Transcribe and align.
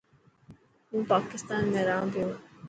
هون 0.89 1.03
پاڪتان 1.11 1.63
۾ 1.75 1.81
رهنا 1.91 2.09
پيو. 2.13 2.27